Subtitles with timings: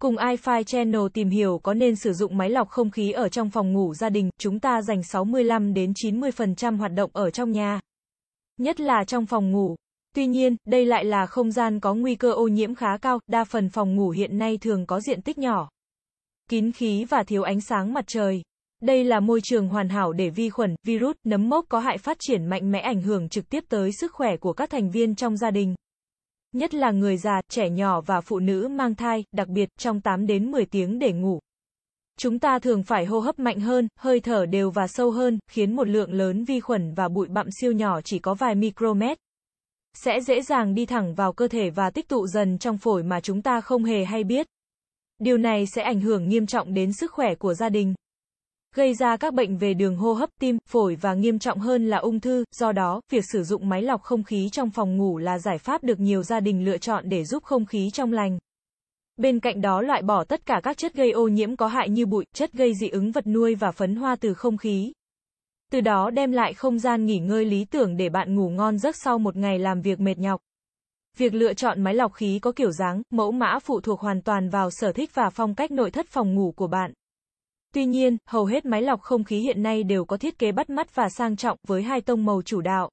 [0.00, 3.50] Cùng iFi Channel tìm hiểu có nên sử dụng máy lọc không khí ở trong
[3.50, 7.80] phòng ngủ gia đình, chúng ta dành 65 đến 90% hoạt động ở trong nhà.
[8.58, 9.76] Nhất là trong phòng ngủ.
[10.14, 13.44] Tuy nhiên, đây lại là không gian có nguy cơ ô nhiễm khá cao, đa
[13.44, 15.68] phần phòng ngủ hiện nay thường có diện tích nhỏ,
[16.48, 18.42] kín khí và thiếu ánh sáng mặt trời.
[18.82, 22.16] Đây là môi trường hoàn hảo để vi khuẩn, virus, nấm mốc có hại phát
[22.20, 25.36] triển mạnh mẽ ảnh hưởng trực tiếp tới sức khỏe của các thành viên trong
[25.36, 25.74] gia đình.
[26.52, 30.26] Nhất là người già, trẻ nhỏ và phụ nữ mang thai, đặc biệt trong 8
[30.26, 31.38] đến 10 tiếng để ngủ.
[32.18, 35.76] Chúng ta thường phải hô hấp mạnh hơn, hơi thở đều và sâu hơn, khiến
[35.76, 39.18] một lượng lớn vi khuẩn và bụi bặm siêu nhỏ chỉ có vài micromet
[39.94, 43.20] sẽ dễ dàng đi thẳng vào cơ thể và tích tụ dần trong phổi mà
[43.20, 44.46] chúng ta không hề hay biết.
[45.18, 47.94] Điều này sẽ ảnh hưởng nghiêm trọng đến sức khỏe của gia đình
[48.74, 51.96] gây ra các bệnh về đường hô hấp, tim, phổi và nghiêm trọng hơn là
[51.96, 55.38] ung thư, do đó, việc sử dụng máy lọc không khí trong phòng ngủ là
[55.38, 58.38] giải pháp được nhiều gia đình lựa chọn để giúp không khí trong lành.
[59.16, 62.06] Bên cạnh đó loại bỏ tất cả các chất gây ô nhiễm có hại như
[62.06, 64.92] bụi, chất gây dị ứng vật nuôi và phấn hoa từ không khí.
[65.72, 68.96] Từ đó đem lại không gian nghỉ ngơi lý tưởng để bạn ngủ ngon giấc
[68.96, 70.40] sau một ngày làm việc mệt nhọc.
[71.16, 74.48] Việc lựa chọn máy lọc khí có kiểu dáng, mẫu mã phụ thuộc hoàn toàn
[74.48, 76.92] vào sở thích và phong cách nội thất phòng ngủ của bạn.
[77.74, 80.70] Tuy nhiên, hầu hết máy lọc không khí hiện nay đều có thiết kế bắt
[80.70, 82.90] mắt và sang trọng với hai tông màu chủ đạo.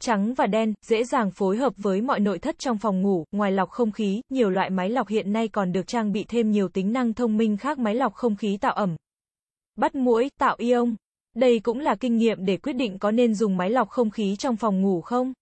[0.00, 3.52] Trắng và đen, dễ dàng phối hợp với mọi nội thất trong phòng ngủ, ngoài
[3.52, 6.68] lọc không khí, nhiều loại máy lọc hiện nay còn được trang bị thêm nhiều
[6.68, 8.96] tính năng thông minh khác máy lọc không khí tạo ẩm,
[9.76, 10.94] bắt mũi, tạo ion.
[11.34, 14.36] Đây cũng là kinh nghiệm để quyết định có nên dùng máy lọc không khí
[14.36, 15.32] trong phòng ngủ không.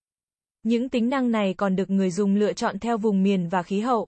[0.63, 3.81] Những tính năng này còn được người dùng lựa chọn theo vùng miền và khí
[3.81, 4.07] hậu.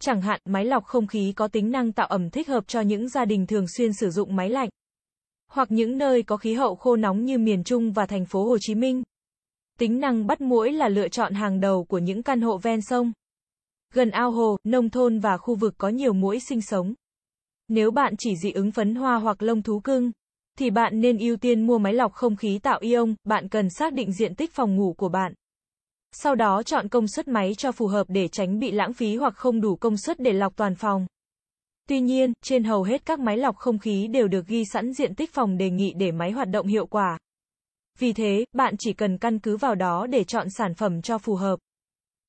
[0.00, 3.08] Chẳng hạn, máy lọc không khí có tính năng tạo ẩm thích hợp cho những
[3.08, 4.68] gia đình thường xuyên sử dụng máy lạnh.
[5.50, 8.58] Hoặc những nơi có khí hậu khô nóng như miền Trung và thành phố Hồ
[8.60, 9.02] Chí Minh.
[9.78, 13.12] Tính năng bắt muỗi là lựa chọn hàng đầu của những căn hộ ven sông.
[13.92, 16.94] Gần ao hồ, nông thôn và khu vực có nhiều muỗi sinh sống.
[17.68, 20.10] Nếu bạn chỉ dị ứng phấn hoa hoặc lông thú cưng,
[20.58, 23.92] thì bạn nên ưu tiên mua máy lọc không khí tạo ion, bạn cần xác
[23.92, 25.34] định diện tích phòng ngủ của bạn.
[26.16, 29.34] Sau đó chọn công suất máy cho phù hợp để tránh bị lãng phí hoặc
[29.36, 31.06] không đủ công suất để lọc toàn phòng.
[31.88, 35.14] Tuy nhiên, trên hầu hết các máy lọc không khí đều được ghi sẵn diện
[35.14, 37.18] tích phòng đề nghị để máy hoạt động hiệu quả.
[37.98, 41.34] Vì thế, bạn chỉ cần căn cứ vào đó để chọn sản phẩm cho phù
[41.34, 41.58] hợp.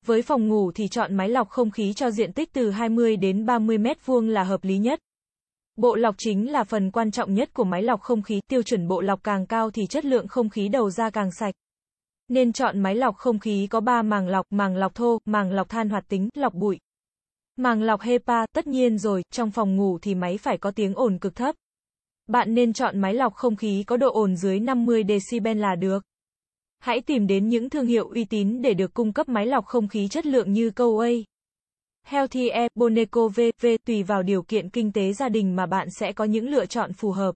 [0.06, 3.46] Với phòng ngủ thì chọn máy lọc không khí cho diện tích từ 20 đến
[3.46, 5.00] 30 mét vuông là hợp lý nhất.
[5.76, 8.88] Bộ lọc chính là phần quan trọng nhất của máy lọc không khí, tiêu chuẩn
[8.88, 11.54] bộ lọc càng cao thì chất lượng không khí đầu ra càng sạch.
[12.28, 15.68] Nên chọn máy lọc không khí có 3 màng lọc, màng lọc thô, màng lọc
[15.68, 16.78] than hoạt tính, lọc bụi.
[17.56, 21.18] Màng lọc HEPA, tất nhiên rồi, trong phòng ngủ thì máy phải có tiếng ồn
[21.18, 21.54] cực thấp.
[22.26, 26.04] Bạn nên chọn máy lọc không khí có độ ồn dưới 50 decibel là được.
[26.78, 29.88] Hãy tìm đến những thương hiệu uy tín để được cung cấp máy lọc không
[29.88, 31.22] khí chất lượng như Coway,
[32.06, 36.12] Healthy Air, Boneco VV, tùy vào điều kiện kinh tế gia đình mà bạn sẽ
[36.12, 37.34] có những lựa chọn phù hợp.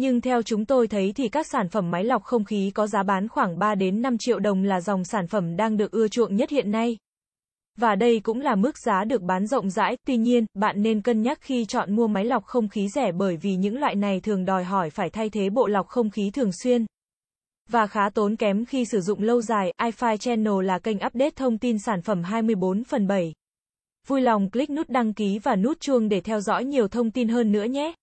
[0.00, 3.02] Nhưng theo chúng tôi thấy thì các sản phẩm máy lọc không khí có giá
[3.02, 6.36] bán khoảng 3 đến 5 triệu đồng là dòng sản phẩm đang được ưa chuộng
[6.36, 6.96] nhất hiện nay.
[7.76, 11.22] Và đây cũng là mức giá được bán rộng rãi, tuy nhiên, bạn nên cân
[11.22, 14.44] nhắc khi chọn mua máy lọc không khí rẻ bởi vì những loại này thường
[14.44, 16.86] đòi hỏi phải thay thế bộ lọc không khí thường xuyên.
[17.68, 21.58] Và khá tốn kém khi sử dụng lâu dài, iFi Channel là kênh update thông
[21.58, 23.32] tin sản phẩm 24 phần 7.
[24.06, 27.28] Vui lòng click nút đăng ký và nút chuông để theo dõi nhiều thông tin
[27.28, 27.94] hơn nữa nhé.